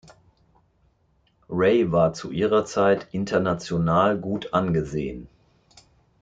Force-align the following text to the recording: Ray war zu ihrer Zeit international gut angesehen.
Ray 1.47 1.91
war 1.91 2.13
zu 2.15 2.31
ihrer 2.31 2.65
Zeit 2.65 3.09
international 3.11 4.17
gut 4.17 4.51
angesehen. 4.51 5.27